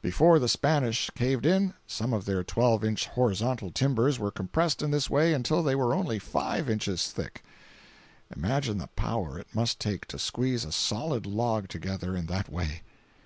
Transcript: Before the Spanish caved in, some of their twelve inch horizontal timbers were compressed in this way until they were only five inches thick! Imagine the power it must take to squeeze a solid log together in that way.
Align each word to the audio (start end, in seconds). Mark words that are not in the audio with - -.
Before 0.00 0.38
the 0.38 0.48
Spanish 0.48 1.10
caved 1.14 1.44
in, 1.44 1.74
some 1.86 2.14
of 2.14 2.24
their 2.24 2.42
twelve 2.42 2.82
inch 2.82 3.08
horizontal 3.08 3.70
timbers 3.70 4.18
were 4.18 4.30
compressed 4.30 4.80
in 4.80 4.90
this 4.90 5.10
way 5.10 5.34
until 5.34 5.62
they 5.62 5.74
were 5.74 5.92
only 5.94 6.18
five 6.18 6.70
inches 6.70 7.08
thick! 7.10 7.44
Imagine 8.34 8.78
the 8.78 8.86
power 8.86 9.38
it 9.38 9.54
must 9.54 9.78
take 9.78 10.06
to 10.06 10.18
squeeze 10.18 10.64
a 10.64 10.72
solid 10.72 11.26
log 11.26 11.68
together 11.68 12.16
in 12.16 12.24
that 12.24 12.48
way. 12.50 12.84